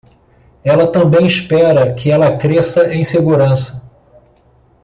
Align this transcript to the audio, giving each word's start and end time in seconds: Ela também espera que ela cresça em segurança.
Ela 0.63 0.91
também 0.91 1.27
espera 1.27 1.93
que 1.93 2.09
ela 2.09 2.35
cresça 2.35 2.91
em 2.91 3.03
segurança. 3.03 3.87